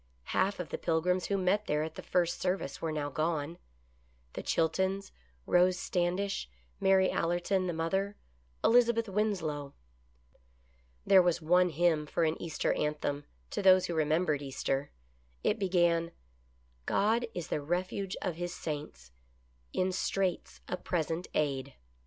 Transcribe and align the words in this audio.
Half 0.33 0.59
of 0.59 0.69
the 0.69 0.79
Pilgrims 0.79 1.25
who 1.27 1.37
met 1.37 1.67
there 1.67 1.83
at 1.83 1.93
the 1.93 2.01
first 2.01 2.41
service 2.41 2.81
were 2.81 2.91
now 2.91 3.11
gone: 3.11 3.59
the 4.33 4.41
Chiltons, 4.41 5.11
Rose 5.45 5.77
Standish, 5.77 6.49
Mary 6.79 7.11
Allerton, 7.11 7.67
the 7.67 7.71
mother, 7.73 8.15
Elizabeth 8.63 9.07
Winslow. 9.07 9.75
There 11.05 11.21
was 11.21 11.39
one 11.39 11.69
hymn 11.69 12.07
for 12.07 12.23
an 12.23 12.35
Easter 12.41 12.73
anthem, 12.73 13.25
to 13.51 13.61
those 13.61 13.85
who 13.85 13.93
remembered 13.93 14.41
Easter. 14.41 14.89
It 15.43 15.59
began:" 15.59 16.11
God 16.97 17.27
is 17.35 17.49
the 17.49 17.61
refuge 17.61 18.17
of 18.23 18.37
His 18.37 18.55
saints, 18.55 19.11
In 19.71 19.91
straits 19.91 20.61
a 20.67 20.77
present 20.77 21.27
aid." 21.35 21.75